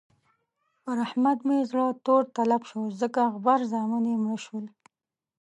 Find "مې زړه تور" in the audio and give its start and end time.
1.47-2.23